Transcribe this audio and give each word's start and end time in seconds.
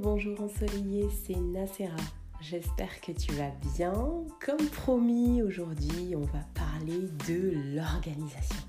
Bonjour 0.00 0.40
ensoleillé, 0.42 1.08
c'est 1.24 1.34
Nacera. 1.34 1.96
J'espère 2.40 3.00
que 3.00 3.10
tu 3.10 3.32
vas 3.32 3.50
bien. 3.76 3.92
Comme 4.44 4.64
promis, 4.68 5.42
aujourd'hui, 5.42 6.14
on 6.14 6.20
va 6.20 6.44
parler 6.54 7.08
de 7.26 7.74
l'organisation. 7.74 8.62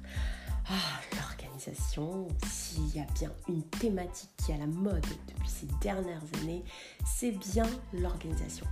Ah, 0.68 1.00
l'organisation, 1.16 2.28
s'il 2.48 2.96
y 2.96 3.00
a 3.00 3.06
bien 3.14 3.32
une 3.48 3.62
thématique 3.62 4.32
qui 4.38 4.52
est 4.52 4.56
à 4.56 4.58
la 4.58 4.66
mode 4.66 5.06
depuis 5.28 5.50
ces 5.50 5.68
dernières 5.82 6.24
années, 6.42 6.64
c'est 7.06 7.32
bien 7.32 7.68
l'organisation. 7.94 8.66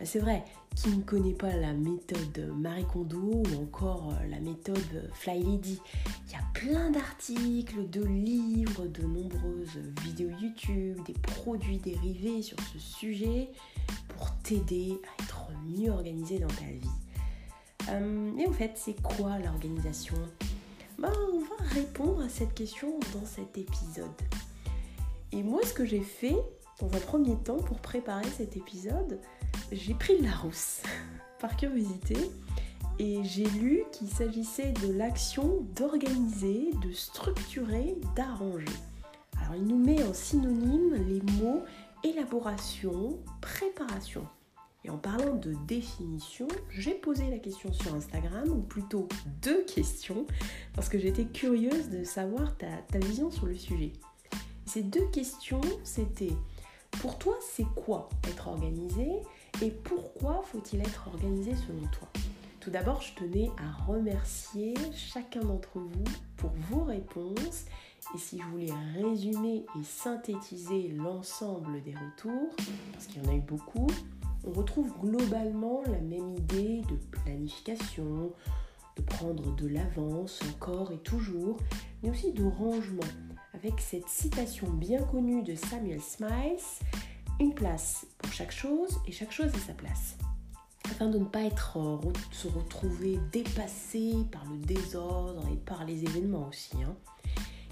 Ben, 0.00 0.06
c'est 0.06 0.18
vrai, 0.18 0.42
qui 0.76 0.88
ne 0.88 1.02
connaît 1.02 1.34
pas 1.34 1.54
la 1.54 1.74
méthode 1.74 2.54
Marie 2.56 2.86
Kondo 2.86 3.18
ou 3.18 3.62
encore 3.62 4.14
euh, 4.14 4.26
la 4.30 4.40
méthode 4.40 5.10
Fly 5.12 5.42
Lady? 5.42 5.78
Il 6.26 6.32
y 6.32 6.36
a 6.36 6.44
plein 6.54 6.90
d'articles, 6.90 7.86
de 7.90 8.02
livres, 8.02 8.86
de 8.86 9.02
nombreuses 9.02 9.76
vidéos 10.02 10.30
YouTube, 10.40 10.96
des 11.04 11.12
produits 11.12 11.76
dérivés 11.76 12.40
sur 12.40 12.56
ce 12.72 12.78
sujet 12.78 13.50
pour 14.16 14.34
t'aider 14.38 14.98
à 15.18 15.22
être 15.22 15.50
mieux 15.66 15.90
organisé 15.90 16.38
dans 16.38 16.48
ta 16.48 16.64
vie. 16.64 17.90
Euh, 17.90 18.38
et 18.38 18.48
en 18.48 18.52
fait, 18.52 18.72
c'est 18.76 19.02
quoi 19.02 19.38
l'organisation? 19.38 20.16
Ben, 20.98 21.12
On 21.30 21.40
va 21.40 21.64
répondre 21.74 22.22
à 22.22 22.30
cette 22.30 22.54
question 22.54 22.98
dans 23.12 23.26
cet 23.26 23.58
épisode. 23.58 24.08
Et 25.32 25.42
moi, 25.42 25.60
ce 25.62 25.74
que 25.74 25.84
j'ai 25.84 26.00
fait 26.00 26.36
dans 26.80 26.86
un 26.86 27.00
premier 27.00 27.36
temps 27.36 27.58
pour 27.58 27.80
préparer 27.80 28.24
cet 28.34 28.56
épisode, 28.56 29.20
j'ai 29.72 29.94
pris 29.94 30.20
la 30.20 30.32
rousse 30.32 30.82
par 31.40 31.56
curiosité 31.56 32.16
et 32.98 33.22
j'ai 33.24 33.46
lu 33.46 33.82
qu'il 33.92 34.08
s'agissait 34.08 34.72
de 34.72 34.92
l'action 34.92 35.66
d'organiser, 35.74 36.70
de 36.82 36.92
structurer, 36.92 37.96
d'arranger. 38.14 38.66
Alors 39.40 39.54
il 39.54 39.64
nous 39.64 39.78
met 39.78 40.02
en 40.02 40.12
synonyme 40.12 40.94
les 41.08 41.22
mots 41.38 41.62
élaboration, 42.02 43.18
préparation. 43.40 44.26
Et 44.84 44.90
en 44.90 44.96
parlant 44.96 45.34
de 45.34 45.54
définition, 45.66 46.48
j'ai 46.70 46.94
posé 46.94 47.28
la 47.30 47.38
question 47.38 47.72
sur 47.72 47.94
Instagram, 47.94 48.48
ou 48.48 48.62
plutôt 48.62 49.08
deux 49.42 49.62
questions, 49.64 50.26
parce 50.74 50.88
que 50.88 50.98
j'étais 50.98 51.26
curieuse 51.26 51.90
de 51.90 52.02
savoir 52.02 52.56
ta, 52.56 52.68
ta 52.90 52.98
vision 52.98 53.30
sur 53.30 53.44
le 53.44 53.56
sujet. 53.56 53.92
Ces 54.64 54.82
deux 54.82 55.06
questions, 55.08 55.60
c'était 55.84 56.32
pour 56.92 57.18
toi, 57.18 57.36
c'est 57.40 57.66
quoi 57.74 58.08
être 58.28 58.48
organisé? 58.48 59.22
Et 59.62 59.70
pourquoi 59.70 60.42
faut-il 60.44 60.80
être 60.80 61.08
organisé 61.08 61.54
selon 61.54 61.86
toi? 61.92 62.08
Tout 62.60 62.70
d'abord, 62.70 63.00
je 63.00 63.14
tenais 63.14 63.50
à 63.56 63.84
remercier 63.90 64.74
chacun 64.94 65.40
d'entre 65.40 65.78
vous 65.78 66.04
pour 66.36 66.50
vos 66.70 66.84
réponses. 66.84 67.64
Et 68.14 68.18
si 68.18 68.38
je 68.38 68.44
voulais 68.44 68.72
résumer 68.94 69.64
et 69.78 69.82
synthétiser 69.82 70.88
l'ensemble 70.88 71.82
des 71.82 71.94
retours, 71.94 72.54
parce 72.92 73.06
qu'il 73.06 73.22
y 73.22 73.26
en 73.26 73.30
a 73.30 73.34
eu 73.34 73.40
beaucoup, 73.40 73.86
on 74.44 74.50
retrouve 74.52 74.92
globalement 75.00 75.82
la 75.86 76.00
même 76.00 76.30
idée 76.30 76.82
de 76.90 76.96
planification, 77.10 78.32
de 78.96 79.02
prendre 79.02 79.54
de 79.54 79.68
l'avance 79.68 80.40
encore 80.50 80.92
et 80.92 80.98
toujours, 80.98 81.56
mais 82.02 82.10
aussi 82.10 82.32
de 82.32 82.44
rangement, 82.44 83.00
avec 83.54 83.80
cette 83.80 84.08
citation 84.08 84.68
bien 84.70 85.02
connue 85.02 85.42
de 85.42 85.54
Samuel 85.54 86.00
Smythe 86.00 86.80
une 87.40 87.54
place 87.54 88.06
pour 88.18 88.32
chaque 88.32 88.52
chose 88.52 89.00
et 89.06 89.12
chaque 89.12 89.32
chose 89.32 89.50
a 89.54 89.58
sa 89.58 89.72
place. 89.72 90.16
Afin 90.84 91.08
de 91.08 91.18
ne 91.18 91.24
pas 91.24 91.42
être, 91.42 91.78
euh, 91.78 92.12
se 92.30 92.48
retrouver 92.48 93.18
dépassé 93.32 94.14
par 94.30 94.44
le 94.44 94.58
désordre 94.58 95.48
et 95.50 95.56
par 95.56 95.84
les 95.84 96.04
événements 96.04 96.48
aussi. 96.48 96.76
Hein. 96.82 96.94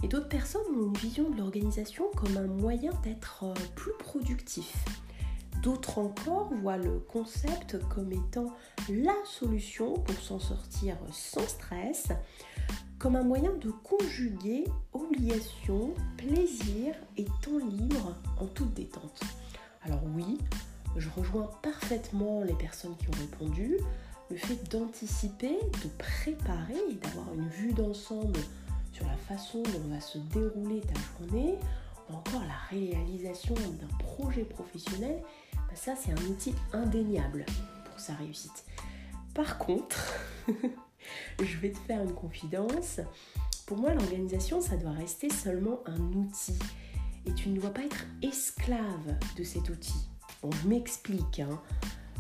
Et 0.03 0.09
d'autres 0.09 0.29
personnes 0.29 0.63
ont 0.75 0.87
une 0.87 0.97
vision 0.97 1.29
de 1.29 1.37
l'organisation 1.37 2.05
comme 2.17 2.37
un 2.39 2.47
moyen 2.47 2.93
d'être 3.03 3.45
euh, 3.45 3.55
plus 3.75 3.93
productif. 3.99 4.85
D'autres 5.63 5.99
encore 5.99 6.51
voient 6.63 6.79
le 6.79 7.01
concept 7.01 7.79
comme 7.89 8.13
étant 8.13 8.55
la 8.89 9.15
solution 9.25 9.95
pour 9.95 10.15
s'en 10.17 10.39
sortir 10.39 10.97
sans 11.11 11.47
stress, 11.47 12.09
comme 12.99 13.17
un 13.17 13.25
moyen 13.25 13.53
de 13.57 13.71
conjuguer 13.71 14.65
obligation, 14.93 15.95
plaisir 16.17 16.95
et 17.17 17.25
temps 17.43 17.59
libre 17.59 18.15
en 18.39 18.47
toute 18.47 18.73
détente. 18.73 19.21
Rejoins 21.19 21.51
parfaitement 21.63 22.45
les 22.45 22.55
personnes 22.55 22.97
qui 22.97 23.09
ont 23.09 23.19
répondu. 23.19 23.77
Le 24.31 24.37
fait 24.37 24.71
d'anticiper, 24.71 25.59
de 25.83 25.89
préparer 25.99 26.77
et 26.91 26.95
d'avoir 26.95 27.35
une 27.35 27.49
vue 27.49 27.73
d'ensemble 27.73 28.39
sur 28.93 29.05
la 29.05 29.17
façon 29.17 29.65
dont 29.65 29.89
va 29.93 30.01
se 30.01 30.19
dérouler 30.19 30.81
ta 30.81 31.27
journée, 31.27 31.59
ou 32.09 32.15
encore 32.15 32.43
la 32.43 32.57
réalisation 32.71 33.55
d'un 33.55 33.97
projet 33.99 34.45
professionnel, 34.45 35.21
bah 35.55 35.75
ça 35.75 35.95
c'est 35.97 36.13
un 36.13 36.27
outil 36.31 36.55
indéniable 36.73 37.45
pour 37.85 37.99
sa 37.99 38.15
réussite. 38.15 38.65
Par 39.35 39.59
contre, 39.59 40.15
je 41.43 41.57
vais 41.59 41.73
te 41.73 41.79
faire 41.79 42.03
une 42.03 42.15
confidence. 42.15 43.01
Pour 43.67 43.79
moi, 43.79 43.93
l'organisation, 43.93 44.61
ça 44.61 44.77
doit 44.77 44.93
rester 44.93 45.31
seulement 45.31 45.81
un 45.87 46.01
outil 46.13 46.59
et 47.27 47.33
tu 47.35 47.49
ne 47.49 47.61
dois 47.61 47.71
pas 47.71 47.83
être 47.83 48.07
esclave 48.23 49.17
de 49.37 49.43
cet 49.43 49.69
outil. 49.69 50.09
Je 50.43 50.69
m'explique. 50.69 51.41
Hein. 51.41 51.61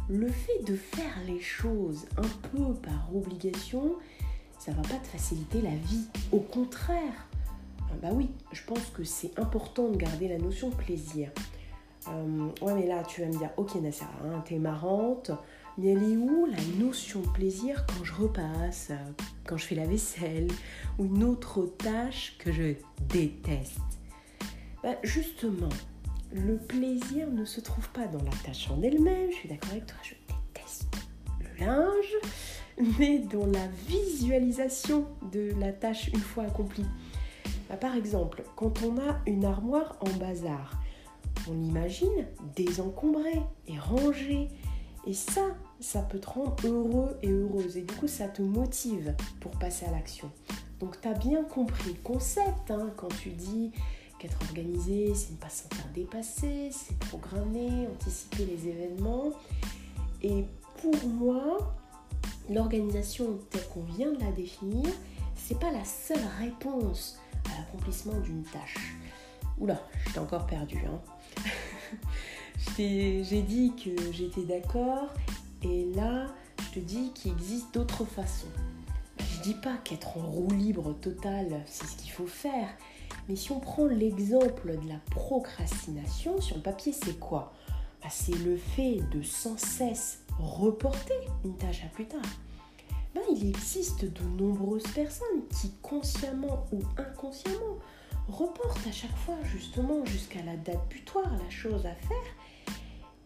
Le 0.08 0.28
fait 0.28 0.64
de 0.64 0.74
faire 0.74 1.18
les 1.26 1.40
choses 1.40 2.06
un 2.16 2.48
peu 2.48 2.74
par 2.74 3.14
obligation, 3.14 3.96
ça 4.58 4.72
va 4.72 4.82
pas 4.82 4.96
te 4.96 5.06
faciliter 5.06 5.60
la 5.60 5.74
vie. 5.74 6.06
Au 6.32 6.40
contraire, 6.40 7.28
ah 7.90 7.94
bah 8.02 8.08
oui, 8.12 8.30
je 8.52 8.62
pense 8.64 8.86
que 8.94 9.04
c'est 9.04 9.38
important 9.38 9.88
de 9.88 9.96
garder 9.96 10.28
la 10.28 10.38
notion 10.38 10.70
de 10.70 10.74
plaisir. 10.74 11.30
Euh, 12.08 12.48
ouais, 12.62 12.74
mais 12.74 12.86
là, 12.86 13.02
tu 13.04 13.20
vas 13.20 13.26
me 13.26 13.36
dire, 13.38 13.50
ok, 13.56 13.74
Nassera, 13.76 14.08
hein, 14.24 14.42
t'es 14.46 14.58
marrante, 14.58 15.30
mais 15.76 15.88
elle 15.88 16.02
est 16.02 16.16
où 16.16 16.46
la 16.46 16.84
notion 16.84 17.20
de 17.20 17.28
plaisir 17.28 17.84
quand 17.86 18.04
je 18.04 18.14
repasse, 18.14 18.92
quand 19.46 19.56
je 19.56 19.64
fais 19.64 19.74
la 19.74 19.86
vaisselle 19.86 20.48
ou 20.98 21.04
une 21.04 21.22
autre 21.24 21.64
tâche 21.78 22.36
que 22.38 22.50
je 22.50 22.74
déteste? 23.08 23.80
Bah, 24.82 24.96
justement, 25.02 25.68
le 26.32 26.56
plaisir 26.56 27.30
ne 27.30 27.44
se 27.44 27.60
trouve 27.60 27.88
pas 27.90 28.06
dans 28.06 28.22
la 28.22 28.36
tâche 28.44 28.70
en 28.70 28.82
elle-même, 28.82 29.30
je 29.30 29.36
suis 29.36 29.48
d'accord 29.48 29.70
avec 29.70 29.86
toi, 29.86 29.98
je 30.02 30.14
déteste 30.28 30.88
le 31.40 31.64
linge, 31.64 32.14
mais 32.98 33.18
dans 33.18 33.46
la 33.46 33.66
visualisation 33.86 35.06
de 35.32 35.52
la 35.58 35.72
tâche 35.72 36.08
une 36.08 36.20
fois 36.20 36.44
accomplie. 36.44 36.86
Bah, 37.68 37.76
par 37.76 37.94
exemple, 37.94 38.42
quand 38.56 38.82
on 38.82 38.98
a 38.98 39.18
une 39.26 39.44
armoire 39.44 39.96
en 40.00 40.10
bazar, 40.18 40.80
on 41.48 41.54
l'imagine 41.54 42.26
désencombrée 42.56 43.40
et 43.66 43.78
rangée. 43.78 44.48
Et 45.06 45.14
ça, 45.14 45.56
ça 45.80 46.02
peut 46.02 46.18
te 46.18 46.28
rendre 46.28 46.56
heureux 46.66 47.16
et 47.22 47.30
heureuse. 47.30 47.76
Et 47.76 47.82
du 47.82 47.94
coup, 47.94 48.08
ça 48.08 48.28
te 48.28 48.42
motive 48.42 49.14
pour 49.40 49.52
passer 49.52 49.86
à 49.86 49.90
l'action. 49.90 50.30
Donc, 50.80 51.00
tu 51.00 51.08
as 51.08 51.14
bien 51.14 51.44
compris 51.44 51.92
le 51.92 52.02
concept 52.02 52.70
hein, 52.70 52.90
quand 52.96 53.08
tu 53.08 53.30
dis 53.30 53.72
qu'être 54.18 54.38
organisé, 54.42 55.14
c'est 55.14 55.32
ne 55.32 55.36
pas 55.36 55.48
se 55.48 55.62
sentir 55.62 55.84
dépassé, 55.94 56.70
c'est 56.72 56.98
programmer, 56.98 57.86
anticiper 57.86 58.44
les 58.44 58.68
événements. 58.68 59.32
Et 60.22 60.44
pour 60.80 61.08
moi, 61.08 61.74
l'organisation 62.50 63.38
telle 63.50 63.66
qu'on 63.68 63.82
vient 63.82 64.12
de 64.12 64.20
la 64.20 64.32
définir, 64.32 64.88
c'est 65.36 65.58
pas 65.58 65.70
la 65.70 65.84
seule 65.84 66.24
réponse 66.38 67.18
à 67.46 67.58
l'accomplissement 67.58 68.18
d'une 68.20 68.42
tâche. 68.42 68.94
Oula, 69.58 69.80
j'étais 70.06 70.18
encore 70.18 70.46
perdue. 70.46 70.82
Hein. 70.86 71.00
J'ai 72.76 73.42
dit 73.42 73.72
que 73.76 74.12
j'étais 74.12 74.42
d'accord 74.42 75.08
et 75.62 75.86
là, 75.94 76.26
je 76.60 76.80
te 76.80 76.84
dis 76.84 77.12
qu'il 77.12 77.32
existe 77.32 77.74
d'autres 77.74 78.04
façons. 78.04 78.48
Je 79.18 79.42
dis 79.42 79.54
pas 79.54 79.76
qu'être 79.84 80.18
en 80.18 80.28
roue 80.28 80.50
libre 80.50 80.94
totale, 81.00 81.62
c'est 81.66 81.86
ce 81.86 81.96
qu'il 81.96 82.10
faut 82.10 82.26
faire, 82.26 82.68
mais 83.28 83.36
si 83.36 83.52
on 83.52 83.60
prend 83.60 83.86
l'exemple 83.86 84.78
de 84.78 84.88
la 84.88 84.98
procrastination, 85.10 86.40
sur 86.40 86.56
le 86.56 86.62
papier, 86.62 86.92
c'est 86.92 87.18
quoi? 87.18 87.52
Bah, 88.02 88.08
C'est 88.10 88.36
le 88.38 88.56
fait 88.56 89.00
de 89.12 89.22
sans 89.22 89.58
cesse 89.58 90.22
reporter 90.38 91.18
une 91.44 91.56
tâche 91.56 91.84
à 91.84 91.88
plus 91.88 92.06
tard. 92.06 92.22
Ben, 93.14 93.22
il 93.30 93.48
existe 93.48 94.04
de 94.04 94.24
nombreuses 94.42 94.86
personnes 94.94 95.46
qui, 95.50 95.72
consciemment 95.82 96.66
ou 96.72 96.80
inconsciemment, 96.96 97.78
reportent 98.28 98.86
à 98.86 98.92
chaque 98.92 99.16
fois 99.16 99.36
justement 99.44 100.04
jusqu'à 100.04 100.42
la 100.42 100.56
date 100.56 100.88
butoir 100.88 101.30
la 101.42 101.50
chose 101.50 101.86
à 101.86 101.94
faire. 101.94 102.34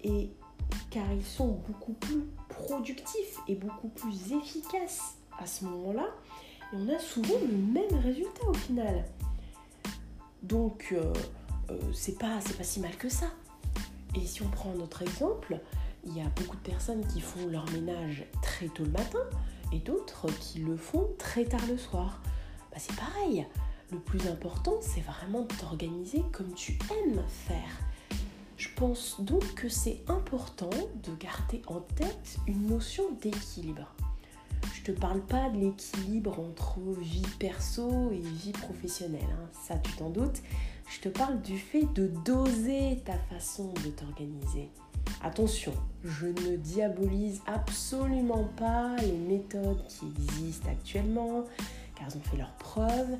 Et 0.04 0.30
car 0.90 1.04
ils 1.12 1.24
sont 1.24 1.60
beaucoup 1.68 1.92
plus 1.92 2.24
productifs 2.48 3.38
et 3.48 3.54
beaucoup 3.54 3.88
plus 3.88 4.32
efficaces 4.32 5.16
à 5.38 5.46
ce 5.46 5.64
moment-là, 5.64 6.06
et 6.72 6.76
on 6.76 6.88
a 6.88 6.98
souvent 6.98 7.38
le 7.40 7.56
même 7.56 8.00
résultat 8.02 8.46
au 8.48 8.54
final. 8.54 9.04
Donc, 10.42 10.88
euh, 10.92 11.12
euh, 11.70 11.78
c'est 11.92 12.18
pas, 12.18 12.38
pas 12.56 12.64
si 12.64 12.80
mal 12.80 12.96
que 12.96 13.08
ça. 13.08 13.26
Et 14.14 14.26
si 14.26 14.42
on 14.42 14.48
prend 14.48 14.72
un 14.72 14.80
autre 14.80 15.02
exemple, 15.02 15.58
il 16.04 16.16
y 16.16 16.20
a 16.20 16.28
beaucoup 16.36 16.56
de 16.56 16.62
personnes 16.62 17.06
qui 17.06 17.20
font 17.20 17.46
leur 17.48 17.70
ménage 17.70 18.24
très 18.42 18.66
tôt 18.66 18.84
le 18.84 18.90
matin 18.90 19.20
et 19.72 19.78
d'autres 19.78 20.26
qui 20.40 20.58
le 20.58 20.76
font 20.76 21.08
très 21.18 21.44
tard 21.44 21.64
le 21.68 21.78
soir. 21.78 22.20
Bah, 22.70 22.78
c'est 22.78 22.96
pareil. 22.96 23.46
Le 23.90 23.98
plus 23.98 24.26
important, 24.26 24.74
c'est 24.80 25.02
vraiment 25.02 25.42
de 25.42 25.54
t'organiser 25.54 26.22
comme 26.32 26.52
tu 26.54 26.78
aimes 26.90 27.22
faire. 27.28 27.80
Je 28.56 28.68
pense 28.76 29.20
donc 29.20 29.54
que 29.54 29.68
c'est 29.68 30.02
important 30.08 30.70
de 31.02 31.14
garder 31.16 31.62
en 31.66 31.80
tête 31.80 32.38
une 32.46 32.68
notion 32.68 33.04
d'équilibre. 33.20 33.94
Je 34.84 34.90
te 34.90 34.98
parle 34.98 35.20
pas 35.20 35.48
de 35.48 35.58
l'équilibre 35.58 36.40
entre 36.40 36.80
vie 36.98 37.22
perso 37.38 38.10
et 38.10 38.18
vie 38.18 38.50
professionnelle, 38.50 39.22
hein. 39.30 39.48
ça 39.52 39.76
tu 39.76 39.92
t'en 39.92 40.10
doutes. 40.10 40.42
Je 40.88 40.98
te 40.98 41.08
parle 41.08 41.40
du 41.40 41.56
fait 41.56 41.86
de 41.94 42.08
doser 42.24 43.00
ta 43.04 43.16
façon 43.32 43.72
de 43.84 43.90
t'organiser. 43.90 44.70
Attention, 45.22 45.72
je 46.02 46.26
ne 46.26 46.56
diabolise 46.56 47.42
absolument 47.46 48.48
pas 48.56 48.96
les 48.96 49.12
méthodes 49.12 49.86
qui 49.86 50.06
existent 50.06 50.68
actuellement, 50.68 51.44
car 51.94 52.08
elles 52.08 52.16
ont 52.16 52.22
fait 52.22 52.36
leurs 52.38 52.56
preuves. 52.56 53.18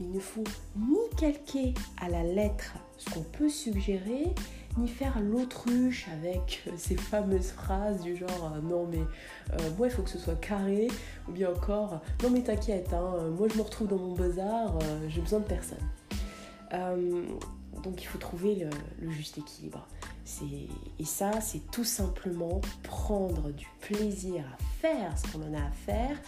Il 0.00 0.10
ne 0.10 0.20
faut 0.20 0.44
ni 0.76 0.98
calquer 1.16 1.72
à 2.02 2.10
la 2.10 2.22
lettre 2.22 2.74
ce 2.98 3.08
qu'on 3.08 3.22
peut 3.22 3.48
suggérer, 3.48 4.26
ni 4.78 4.88
faire 4.88 5.20
l'autruche 5.20 6.06
avec 6.08 6.62
euh, 6.66 6.72
ces 6.76 6.96
fameuses 6.96 7.50
phrases 7.50 8.00
du 8.00 8.16
genre 8.16 8.52
euh, 8.54 8.60
non 8.60 8.86
mais 8.90 9.00
euh, 9.52 9.70
moi 9.76 9.86
il 9.86 9.90
faut 9.90 10.02
que 10.02 10.10
ce 10.10 10.18
soit 10.18 10.40
carré 10.40 10.88
ou 11.28 11.32
bien 11.32 11.50
encore 11.50 12.00
non 12.22 12.30
mais 12.30 12.42
t'inquiète 12.42 12.92
hein, 12.92 13.30
moi 13.36 13.48
je 13.48 13.56
me 13.56 13.62
retrouve 13.62 13.88
dans 13.88 13.98
mon 13.98 14.14
bazar 14.14 14.78
j'ai 15.08 15.20
besoin 15.20 15.40
de 15.40 15.44
personne 15.44 15.78
donc 17.82 18.02
il 18.02 18.06
faut 18.06 18.18
trouver 18.18 18.68
le 19.00 19.10
juste 19.10 19.38
équilibre 19.38 19.86
et 20.98 21.04
ça, 21.04 21.40
c'est 21.40 21.70
tout 21.70 21.84
simplement 21.84 22.60
prendre 22.82 23.50
du 23.50 23.66
plaisir 23.80 24.44
à 24.44 24.62
faire 24.80 25.18
ce 25.18 25.32
qu'on 25.32 25.42
en 25.42 25.54
a 25.54 25.66
à 25.66 25.70
faire 25.70 26.20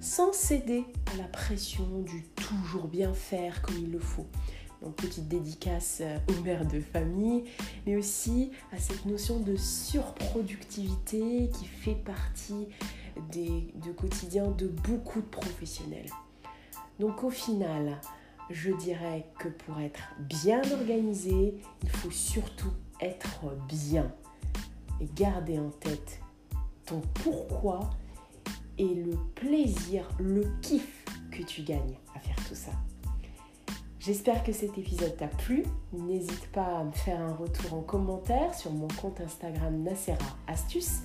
sans 0.00 0.32
céder 0.32 0.84
à 1.12 1.16
la 1.16 1.24
pression 1.24 2.00
du 2.00 2.22
toujours 2.28 2.86
bien 2.86 3.12
faire 3.12 3.60
comme 3.62 3.76
il 3.76 3.90
le 3.90 3.98
faut. 3.98 4.26
Donc 4.82 4.96
petite 4.96 5.28
dédicace 5.28 5.98
euh, 6.00 6.18
aux 6.28 6.42
mères 6.42 6.66
de 6.66 6.80
famille, 6.80 7.44
mais 7.86 7.96
aussi 7.96 8.50
à 8.72 8.78
cette 8.78 9.04
notion 9.04 9.40
de 9.40 9.56
surproductivité 9.56 11.50
qui 11.52 11.66
fait 11.66 11.94
partie 11.94 12.68
des, 13.30 13.72
du 13.74 13.92
quotidien 13.92 14.50
de 14.50 14.68
beaucoup 14.68 15.20
de 15.20 15.26
professionnels. 15.26 16.10
Donc 16.98 17.24
au 17.24 17.30
final, 17.30 18.00
je 18.50 18.72
dirais 18.72 19.26
que 19.38 19.48
pour 19.48 19.78
être 19.80 20.14
bien 20.20 20.62
organisé, 20.72 21.54
il 21.82 21.88
faut 21.88 22.10
surtout 22.10 22.72
être 23.00 23.54
bien 23.68 24.12
et 25.00 25.06
garder 25.14 25.58
en 25.58 25.70
tête 25.70 26.20
ton 26.84 27.00
pourquoi 27.22 27.90
et 28.78 28.94
le 28.94 29.16
plaisir, 29.34 30.08
le 30.18 30.44
kiff 30.62 31.04
que 31.30 31.42
tu 31.42 31.62
gagnes 31.62 31.98
à 32.14 32.18
faire 32.18 32.36
tout 32.48 32.54
ça. 32.54 32.72
J'espère 34.00 34.42
que 34.42 34.52
cet 34.52 34.78
épisode 34.78 35.14
t'a 35.18 35.28
plu. 35.28 35.62
N'hésite 35.92 36.50
pas 36.52 36.78
à 36.78 36.84
me 36.84 36.92
faire 36.92 37.20
un 37.20 37.34
retour 37.34 37.74
en 37.74 37.82
commentaire 37.82 38.54
sur 38.54 38.72
mon 38.72 38.88
compte 38.88 39.20
Instagram 39.20 39.82
Nacera 39.82 40.16
Astuce. 40.46 41.00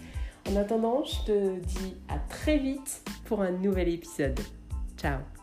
En 0.50 0.56
attendant, 0.56 1.04
je 1.04 1.26
te 1.26 1.60
dis 1.60 1.98
à 2.08 2.18
très 2.20 2.58
vite 2.58 3.04
pour 3.26 3.42
un 3.42 3.52
nouvel 3.52 3.90
épisode. 3.90 4.40
Ciao 4.96 5.35